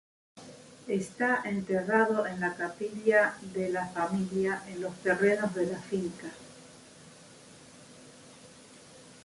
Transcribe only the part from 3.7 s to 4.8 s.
familia